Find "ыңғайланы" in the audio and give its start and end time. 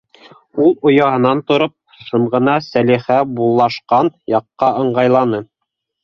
4.85-5.43